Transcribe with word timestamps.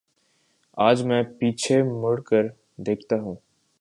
آج 0.77 1.03
میں 1.03 1.23
پیچھے 1.39 1.81
مڑ 1.83 2.19
کر 2.21 2.47
دیکھتا 2.77 3.15
ہوں۔ 3.21 3.35